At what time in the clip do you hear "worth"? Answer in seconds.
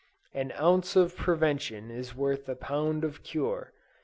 2.15-2.49